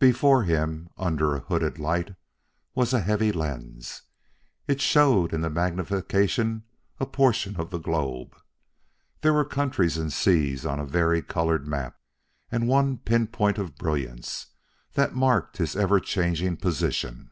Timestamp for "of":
7.60-7.70, 13.56-13.76